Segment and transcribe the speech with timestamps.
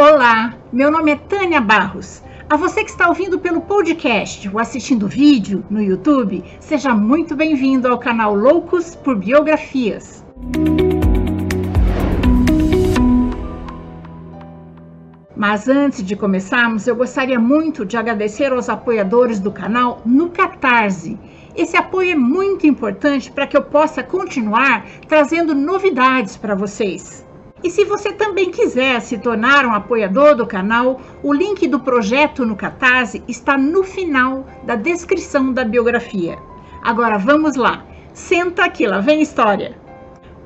[0.00, 2.22] Olá, meu nome é Tânia Barros.
[2.48, 7.86] A você que está ouvindo pelo podcast ou assistindo vídeo no YouTube, seja muito bem-vindo
[7.86, 10.24] ao canal Loucos por Biografias.
[15.36, 21.18] Mas antes de começarmos, eu gostaria muito de agradecer aos apoiadores do canal no Catarse.
[21.54, 27.28] Esse apoio é muito importante para que eu possa continuar trazendo novidades para vocês.
[27.62, 32.46] E se você também quiser se tornar um apoiador do canal, o link do projeto
[32.46, 36.38] no Catarse está no final da descrição da biografia.
[36.82, 37.84] Agora vamos lá,
[38.14, 39.78] senta aqui, lá vem história.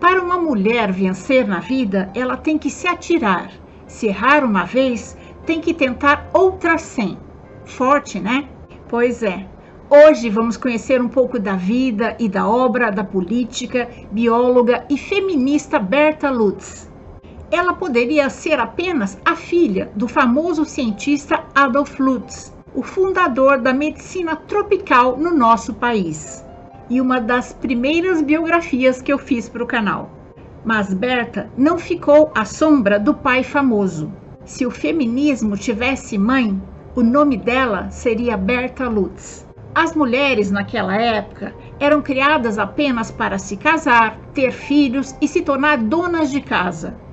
[0.00, 3.48] Para uma mulher vencer na vida, ela tem que se atirar.
[3.86, 7.16] Se errar uma vez, tem que tentar outras cem.
[7.64, 8.48] Forte, né?
[8.88, 9.46] Pois é.
[9.88, 15.78] Hoje vamos conhecer um pouco da vida e da obra da política, bióloga e feminista
[15.78, 16.92] Berta Lutz
[17.54, 24.34] ela poderia ser apenas a filha do famoso cientista Adolf Lutz, o fundador da medicina
[24.34, 26.44] tropical no nosso país,
[26.90, 30.10] e uma das primeiras biografias que eu fiz para o canal.
[30.64, 34.12] Mas Berta não ficou à sombra do pai famoso.
[34.44, 36.60] Se o feminismo tivesse mãe,
[36.96, 39.46] o nome dela seria Berta Lutz.
[39.72, 45.78] As mulheres naquela época eram criadas apenas para se casar, ter filhos e se tornar
[45.78, 47.03] donas de casa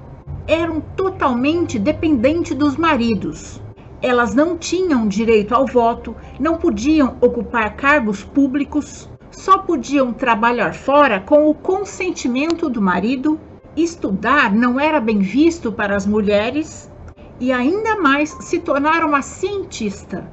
[0.47, 3.61] eram totalmente dependentes dos maridos.
[4.01, 11.19] Elas não tinham direito ao voto, não podiam ocupar cargos públicos, só podiam trabalhar fora
[11.19, 13.39] com o consentimento do marido.
[13.75, 16.91] Estudar não era bem visto para as mulheres
[17.39, 20.27] e ainda mais se tornar uma cientista.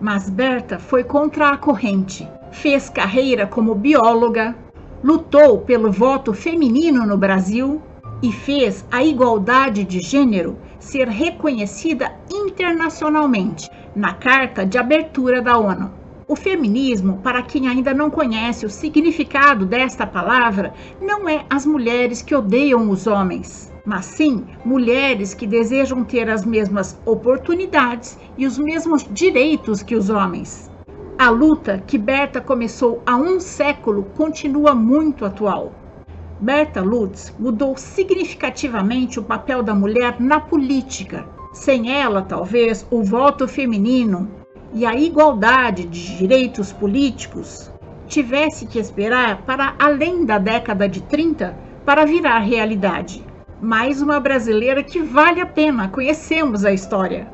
[0.00, 2.28] Mas Berta foi contra a corrente.
[2.50, 4.54] Fez carreira como bióloga,
[5.02, 7.80] lutou pelo voto feminino no Brasil
[8.22, 15.90] e fez a igualdade de gênero ser reconhecida internacionalmente na Carta de Abertura da ONU.
[16.28, 22.22] O feminismo, para quem ainda não conhece o significado desta palavra, não é as mulheres
[22.22, 28.56] que odeiam os homens, mas sim mulheres que desejam ter as mesmas oportunidades e os
[28.56, 30.70] mesmos direitos que os homens.
[31.18, 35.72] A luta que Berta começou há um século continua muito atual.
[36.42, 41.24] Berta Lutz mudou significativamente o papel da mulher na política.
[41.52, 44.28] Sem ela, talvez, o voto feminino
[44.74, 47.70] e a igualdade de direitos políticos
[48.08, 53.24] tivesse que esperar para além da década de 30 para virar realidade.
[53.60, 57.28] Mais uma brasileira que vale a pena, conhecemos a história.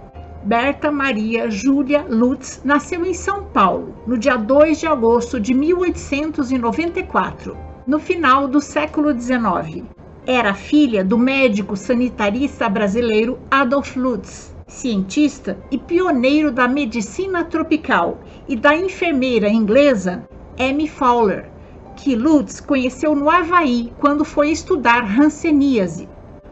[0.45, 7.68] Berta Maria Júlia Lutz nasceu em São Paulo, no dia 2 de agosto de 1894
[7.89, 9.87] no final do século XIX.
[10.27, 18.55] Era filha do médico sanitarista brasileiro Adolf Lutz, cientista e pioneiro da medicina tropical, e
[18.55, 20.29] da enfermeira inglesa
[20.61, 21.51] Amy Fowler,
[21.97, 26.07] que Lutz conheceu no Havaí quando foi estudar hanseníase,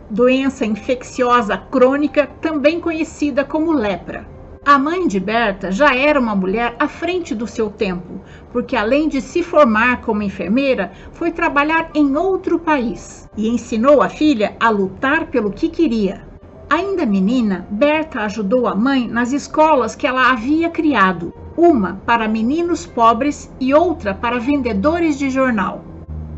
[0.08, 4.26] doença infecciosa crônica também conhecida como lepra.
[4.66, 9.09] A mãe de Berta já era uma mulher à frente do seu tempo, porque além
[9.09, 14.69] de se formar como enfermeira, foi trabalhar em outro país e ensinou a filha a
[14.69, 16.26] lutar pelo que queria.
[16.69, 22.84] Ainda menina, Berta ajudou a mãe nas escolas que ela havia criado, uma para meninos
[22.84, 25.84] pobres e outra para vendedores de jornal.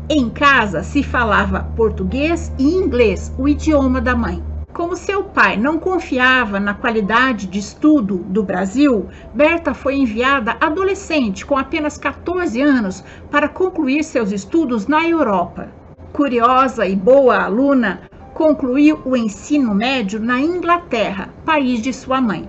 [0.07, 4.48] Em casa se falava português e inglês, o idioma da mãe.
[4.79, 11.45] Como seu pai não confiava na qualidade de estudo do Brasil, Berta foi enviada adolescente,
[11.45, 15.67] com apenas 14 anos, para concluir seus estudos na Europa.
[16.13, 18.03] Curiosa e boa aluna,
[18.33, 22.47] concluiu o ensino médio na Inglaterra, país de sua mãe,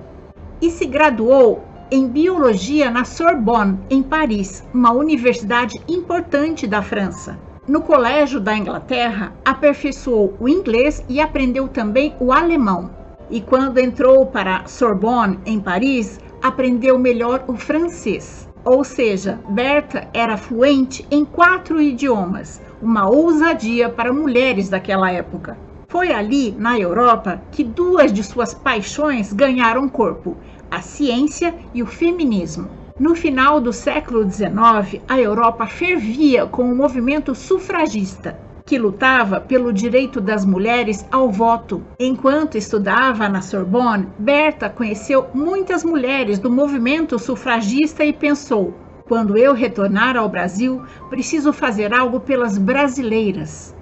[0.63, 7.50] e se graduou em biologia na Sorbonne, em Paris, uma universidade importante da França.
[7.69, 12.91] No colégio da Inglaterra, aperfeiçoou o inglês e aprendeu também o alemão.
[13.31, 18.49] E quando entrou para Sorbonne, em Paris, aprendeu melhor o francês.
[18.65, 25.57] Ou seja, Berta era fluente em quatro idiomas, uma ousadia para mulheres daquela época.
[25.87, 30.37] Foi ali, na Europa, que duas de suas paixões ganharam corpo:
[30.71, 32.80] a ciência e o feminismo.
[33.01, 39.73] No final do século XIX, a Europa fervia com o movimento sufragista, que lutava pelo
[39.73, 41.83] direito das mulheres ao voto.
[41.99, 48.75] Enquanto estudava na Sorbonne, Berta conheceu muitas mulheres do movimento sufragista e pensou:
[49.09, 53.75] quando eu retornar ao Brasil, preciso fazer algo pelas brasileiras.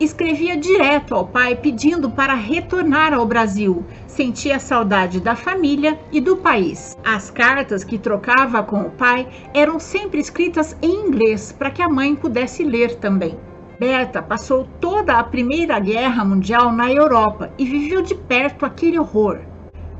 [0.00, 3.84] Escrevia direto ao pai pedindo para retornar ao Brasil.
[4.06, 6.96] Sentia saudade da família e do país.
[7.04, 11.88] As cartas que trocava com o pai eram sempre escritas em inglês para que a
[11.88, 13.36] mãe pudesse ler também.
[13.78, 19.38] Berta passou toda a Primeira Guerra Mundial na Europa e viveu de perto aquele horror.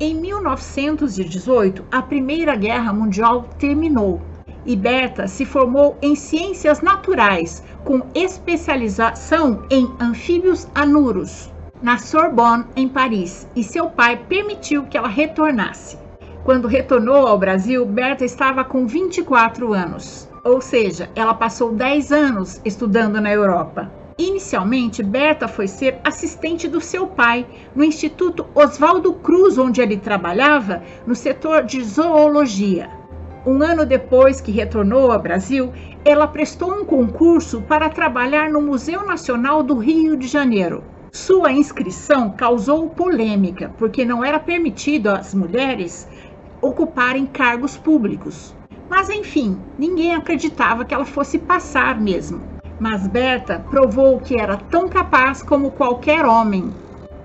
[0.01, 4.21] Em 1918, a Primeira Guerra Mundial terminou
[4.65, 11.51] e Berta se formou em Ciências Naturais, com especialização em anfíbios anuros,
[11.81, 15.97] na Sorbonne, em Paris, e seu pai permitiu que ela retornasse.
[16.45, 22.61] Quando retornou ao Brasil, Berta estava com 24 anos, ou seja, ela passou 10 anos
[22.65, 23.91] estudando na Europa.
[24.19, 27.47] Inicialmente, Berta foi ser assistente do seu pai
[27.77, 32.98] no Instituto Oswaldo Cruz, onde ele trabalhava no setor de zoologia.
[33.47, 35.73] Um ano depois que retornou ao Brasil,
[36.05, 40.83] ela prestou um concurso para trabalhar no Museu Nacional do Rio de Janeiro.
[41.13, 46.09] Sua inscrição causou polêmica, porque não era permitido às mulheres
[46.61, 48.55] ocuparem cargos públicos.
[48.91, 52.43] Mas enfim, ninguém acreditava que ela fosse passar mesmo.
[52.81, 56.73] Mas Berta provou que era tão capaz como qualquer homem.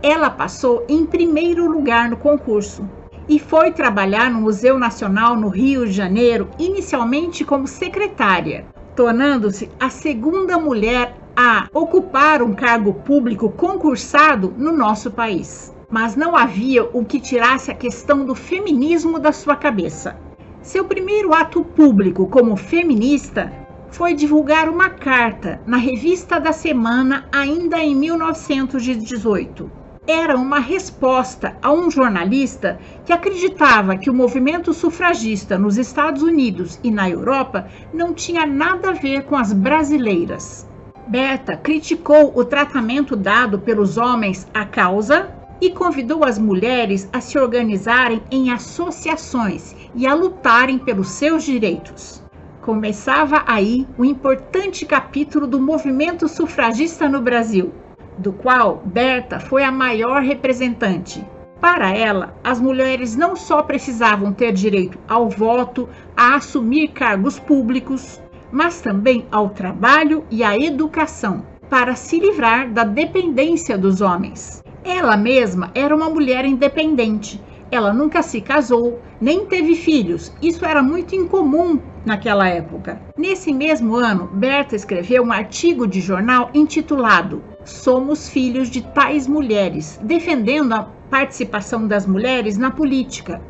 [0.02, 2.88] Ela passou em primeiro lugar no concurso
[3.28, 8.66] e foi trabalhar no Museu Nacional no Rio de Janeiro, inicialmente como secretária,
[8.96, 15.74] tornando-se a segunda mulher a ocupar um cargo público concursado no nosso país.
[15.90, 20.18] Mas não havia o que tirasse a questão do feminismo da sua cabeça.
[20.62, 23.52] Seu primeiro ato público como feminista
[23.92, 29.83] foi divulgar uma carta na Revista da Semana ainda em 1918.
[30.06, 36.78] Era uma resposta a um jornalista que acreditava que o movimento sufragista nos Estados Unidos
[36.84, 40.68] e na Europa não tinha nada a ver com as brasileiras.
[41.08, 45.30] Berta criticou o tratamento dado pelos homens à causa
[45.62, 52.22] e convidou as mulheres a se organizarem em associações e a lutarem pelos seus direitos.
[52.62, 57.74] Começava aí o importante capítulo do movimento sufragista no Brasil,
[58.18, 61.26] do qual Berta foi a maior representante.
[61.60, 68.22] Para ela, as mulheres não só precisavam ter direito ao voto, a assumir cargos públicos,
[68.52, 74.62] mas também ao trabalho e à educação, para se livrar da dependência dos homens.
[74.84, 77.42] Ela mesma era uma mulher independente
[77.74, 80.32] ela nunca se casou, nem teve filhos.
[80.40, 83.02] Isso era muito incomum naquela época.
[83.18, 89.98] Nesse mesmo ano, Berta escreveu um artigo de jornal intitulado Somos filhos de tais mulheres,
[90.04, 93.42] defendendo a participação das mulheres na política.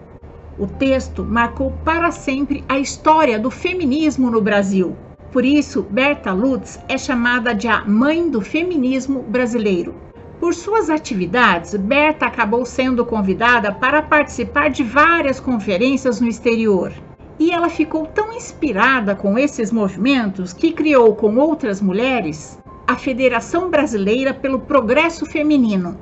[0.57, 4.95] O texto marcou para sempre a história do feminismo no Brasil.
[5.31, 9.95] Por isso, Berta Lutz é chamada de a mãe do feminismo brasileiro.
[10.39, 16.94] Por suas atividades, Berta acabou sendo convidada para participar de várias conferências no exterior.
[17.39, 23.69] E ela ficou tão inspirada com esses movimentos que criou com outras mulheres a Federação
[23.69, 25.97] Brasileira pelo Progresso Feminino,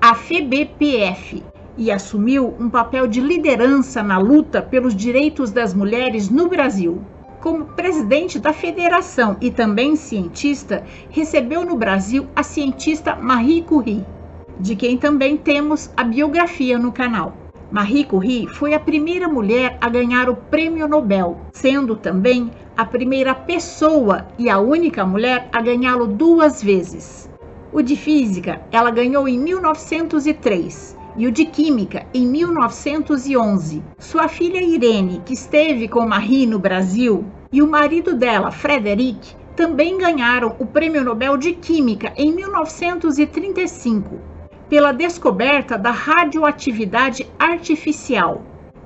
[0.00, 1.42] a FEBPF,
[1.76, 7.02] e assumiu um papel de liderança na luta pelos direitos das mulheres no Brasil
[7.42, 14.06] como presidente da federação e também cientista, recebeu no Brasil a cientista Marie Curie,
[14.60, 17.36] de quem também temos a biografia no canal.
[17.68, 23.34] Marie Curie foi a primeira mulher a ganhar o Prêmio Nobel, sendo também a primeira
[23.34, 27.30] pessoa e a única mulher a ganhá-lo duas vezes.
[27.72, 33.82] O de física ela ganhou em 1903 e o de Química em 1911.
[33.98, 39.98] Sua filha Irene, que esteve com Marie no Brasil, e o marido dela, Frederic, também
[39.98, 44.18] ganharam o Prêmio Nobel de Química em 1935
[44.68, 48.40] pela descoberta da radioatividade artificial.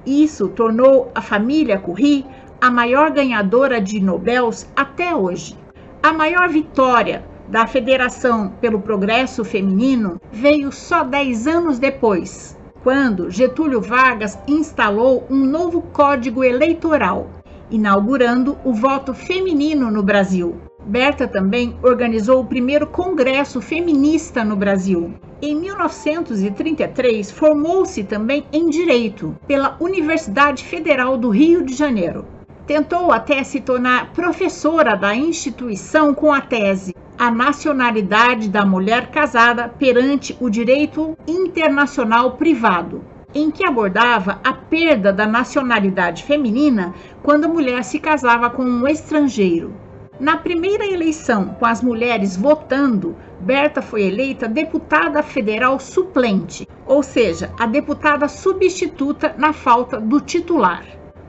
[0.04, 2.26] Isso tornou a família Curie
[2.60, 5.56] a maior ganhadora de Nobels até hoje.
[6.02, 13.80] A maior vitória da Federação pelo Progresso Feminino veio só 10 anos depois, quando Getúlio
[13.80, 17.28] Vargas instalou um novo código eleitoral,
[17.70, 20.56] inaugurando o voto feminino no Brasil.
[20.84, 25.14] Berta também organizou o primeiro congresso feminista no Brasil.
[25.42, 32.35] Em 1933, formou-se também em Direito pela Universidade Federal do Rio de Janeiro.
[32.66, 39.68] Tentou até se tornar professora da instituição com a tese a nacionalidade da mulher casada
[39.68, 46.92] perante o direito internacional privado, em que abordava a perda da nacionalidade feminina
[47.22, 49.72] quando a mulher se casava com um estrangeiro.
[50.18, 57.52] Na primeira eleição, com as mulheres votando, Berta foi eleita deputada federal suplente, ou seja,
[57.58, 60.84] a deputada substituta na falta do titular.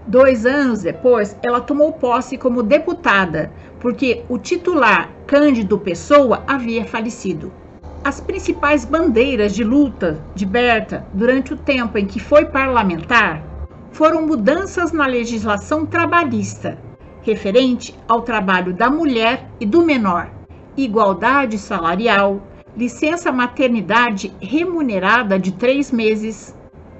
[0.08, 7.52] Dois anos depois, ela tomou posse como deputada, porque o titular, Cândido Pessoa, havia falecido.
[8.06, 13.44] As principais bandeiras de luta de Berta durante o tempo em que foi parlamentar
[13.92, 16.78] foram mudanças na legislação trabalhista,
[17.22, 20.30] referente ao trabalho da mulher e do menor,
[20.78, 22.42] igualdade salarial,
[22.78, 26.56] licença maternidade remunerada de três meses,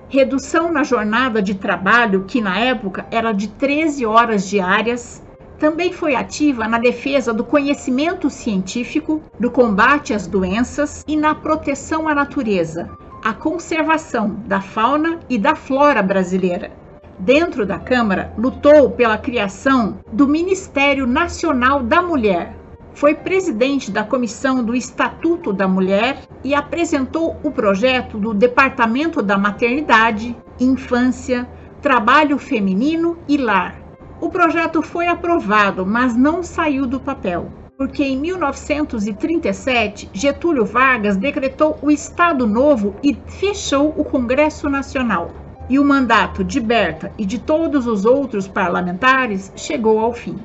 [0.10, 5.22] redução na jornada de trabalho, que na época era de 13 horas diárias.
[5.60, 12.08] Também foi ativa na defesa do conhecimento científico, do combate às doenças e na proteção
[12.08, 12.90] à natureza,
[13.24, 16.72] a conservação da fauna e da flora brasileira.
[17.20, 22.56] Dentro da Câmara, lutou pela criação do Ministério Nacional da Mulher,
[22.98, 29.38] foi presidente da Comissão do Estatuto da Mulher e apresentou o projeto do Departamento da
[29.38, 31.48] Maternidade, Infância,
[31.80, 33.80] Trabalho Feminino e Lar.
[34.20, 41.78] O projeto foi aprovado, mas não saiu do papel, porque em 1937 Getúlio Vargas decretou
[41.84, 45.30] o Estado Novo e fechou o Congresso Nacional.
[45.70, 50.40] E o mandato de Berta e de todos os outros parlamentares chegou ao fim.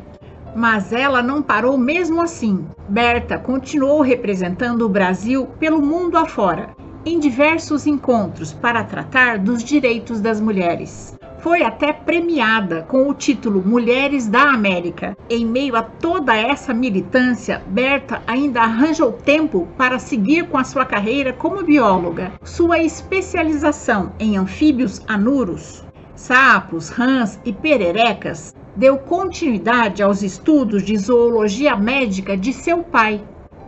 [0.54, 2.66] Mas ela não parou mesmo assim.
[2.88, 6.70] Berta continuou representando o Brasil pelo mundo afora,
[7.06, 11.16] em diversos encontros para tratar dos direitos das mulheres.
[11.38, 15.16] Foi até premiada com o título Mulheres da América.
[15.28, 20.84] Em meio a toda essa militância, Berta ainda arranjou tempo para seguir com a sua
[20.84, 22.30] carreira como bióloga.
[22.44, 31.76] Sua especialização em anfíbios anuros, sapos, rãs e pererecas deu continuidade aos estudos de zoologia
[31.76, 33.20] médica de seu pai.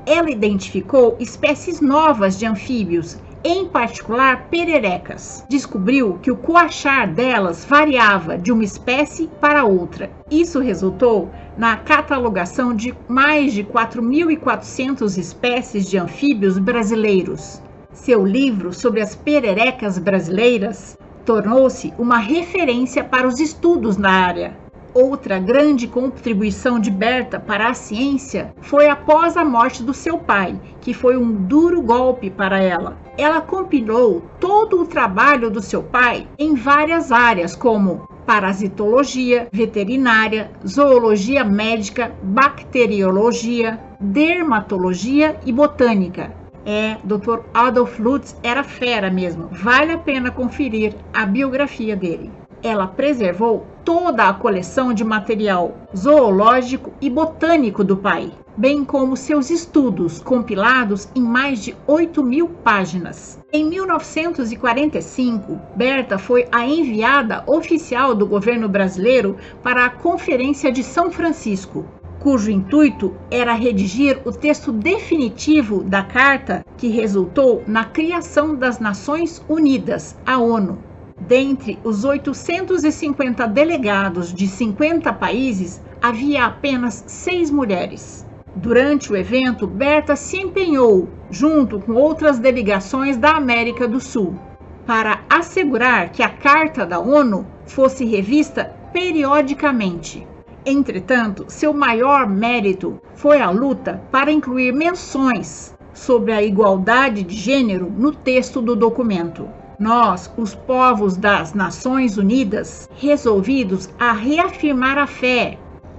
[0.06, 5.44] Ela identificou espécies novas de anfíbios, em particular pererecas.
[5.48, 10.10] Descobriu que o coachar delas variava de uma espécie para outra.
[10.30, 17.60] Isso resultou na catalogação de mais de 4.400 espécies de anfíbios brasileiros.
[17.92, 24.63] Seu livro sobre as pererecas brasileiras tornou-se uma referência para os estudos na área.
[24.94, 30.56] Outra grande contribuição de Berta para a ciência foi após a morte do seu pai,
[30.80, 32.96] que foi um duro golpe para ela.
[33.18, 41.42] Ela compilou todo o trabalho do seu pai em várias áreas, como parasitologia, veterinária, zoologia
[41.42, 46.32] médica, bacteriologia, dermatologia e botânica.
[46.64, 47.40] É, Dr.
[47.52, 49.48] Adolf Lutz era fera mesmo.
[49.50, 56.94] Vale a pena conferir a biografia dele ela preservou toda a coleção de material zoológico
[56.98, 63.38] e botânico do pai, bem como seus estudos compilados em mais de 8 mil páginas.
[63.52, 71.10] Em 1945, Berta foi a enviada oficial do governo brasileiro para a Conferência de São
[71.10, 71.84] Francisco,
[72.18, 79.44] cujo intuito era redigir o texto definitivo da carta que resultou na criação das Nações
[79.46, 80.93] Unidas, a ONU.
[81.20, 88.26] Dentre os 850 delegados de 50 países, havia apenas seis mulheres.
[88.56, 94.38] Durante o evento, Berta se empenhou, junto com outras delegações da América do Sul,
[94.86, 100.26] para assegurar que a Carta da ONU fosse revista periodicamente.
[100.66, 107.90] Entretanto, seu maior mérito foi a luta para incluir menções sobre a igualdade de gênero
[107.90, 109.48] no texto do documento.
[109.84, 115.58] Nós, os povos das Nações Unidas, resolvidos a reafirmar a fé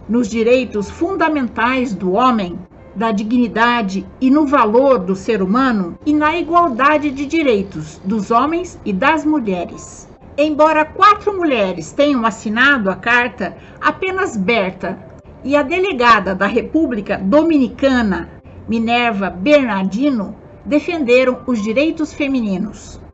[0.09, 2.57] nos direitos fundamentais do homem,
[2.95, 8.81] da dignidade e no valor do ser humano e na igualdade de direitos dos homens
[8.83, 10.09] e das mulheres.
[10.35, 14.97] Embora quatro mulheres tenham assinado a carta, apenas Berta
[15.43, 18.31] e a delegada da República Dominicana,
[18.67, 23.04] Minerva Bernardino, defenderam os direitos femininos.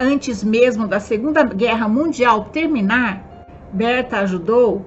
[0.00, 3.24] Antes mesmo da Segunda Guerra Mundial terminar,
[3.72, 4.84] Berta ajudou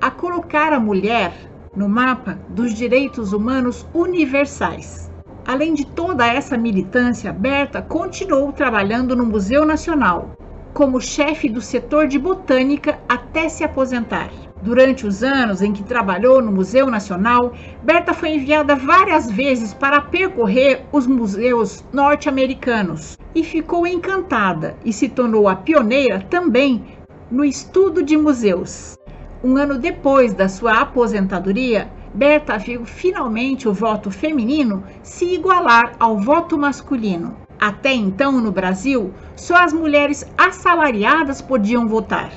[0.00, 1.32] a colocar a mulher
[1.74, 5.10] no mapa dos direitos humanos universais.
[5.46, 10.36] Além de toda essa militância, Berta continuou trabalhando no Museu Nacional
[10.72, 14.30] como chefe do setor de botânica até se aposentar.
[14.62, 20.02] Durante os anos em que trabalhou no Museu Nacional, Berta foi enviada várias vezes para
[20.02, 26.84] percorrer os museus norte-americanos e ficou encantada e se tornou a pioneira também
[27.30, 28.98] no estudo de museus.
[29.42, 36.18] Um ano depois da sua aposentadoria, Berta viu finalmente o voto feminino se igualar ao
[36.18, 37.34] voto masculino.
[37.58, 42.30] Até então, no Brasil, só as mulheres assalariadas podiam votar.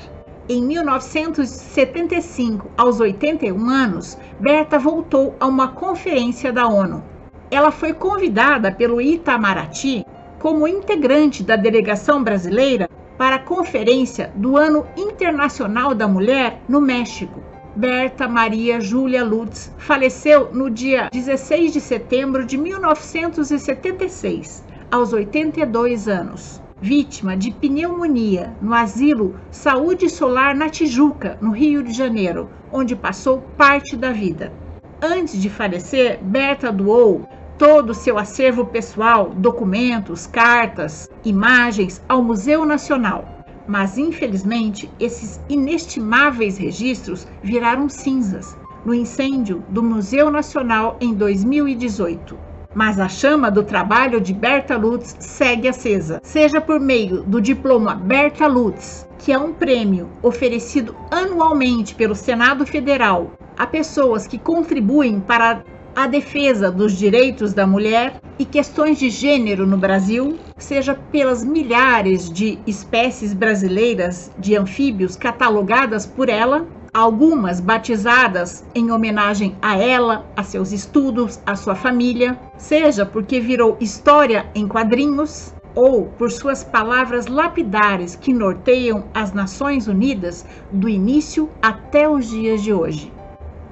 [0.46, 7.02] Em 1975, aos 81 anos, Berta voltou a uma conferência da ONU.
[7.50, 10.04] Ela foi convidada pelo Itamaraty
[10.38, 17.40] como integrante da delegação brasileira para a Conferência do Ano Internacional da Mulher no México.
[17.74, 26.62] Berta Maria Júlia Lutz faleceu no dia 16 de setembro de 1976, aos 82 anos
[26.84, 33.40] vítima de pneumonia no asilo Saúde Solar na Tijuca, no Rio de Janeiro, onde passou
[33.56, 34.52] parte da vida.
[35.00, 37.26] Antes de falecer, Berta doou
[37.56, 43.24] todo o seu acervo pessoal, documentos, cartas, imagens ao Museu Nacional.
[43.66, 52.53] Mas infelizmente, esses inestimáveis registros viraram cinzas no incêndio do Museu Nacional em 2018.
[52.74, 57.94] Mas a chama do trabalho de Berta Lutz segue acesa, seja por meio do diploma
[57.94, 65.20] Berta Lutz, que é um prêmio oferecido anualmente pelo Senado Federal a pessoas que contribuem
[65.20, 65.62] para
[65.94, 72.28] a defesa dos direitos da mulher e questões de gênero no Brasil, seja pelas milhares
[72.28, 80.44] de espécies brasileiras de anfíbios catalogadas por ela, algumas batizadas em homenagem a ela, a
[80.44, 87.26] seus estudos, a sua família, seja porque virou história em quadrinhos ou por suas palavras
[87.26, 93.12] lapidares que norteiam as Nações Unidas do início até os dias de hoje.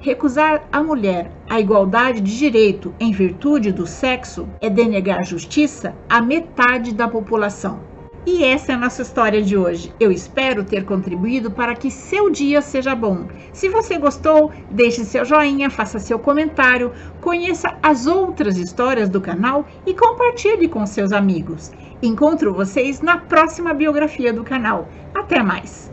[0.01, 6.19] Recusar à mulher a igualdade de direito em virtude do sexo é denegar justiça à
[6.19, 7.92] metade da população.
[8.25, 9.93] E essa é a nossa história de hoje.
[9.99, 13.27] Eu espero ter contribuído para que seu dia seja bom.
[13.51, 19.65] Se você gostou, deixe seu joinha, faça seu comentário, conheça as outras histórias do canal
[19.85, 21.71] e compartilhe com seus amigos.
[22.01, 24.87] Encontro vocês na próxima biografia do canal.
[25.13, 25.91] Até mais!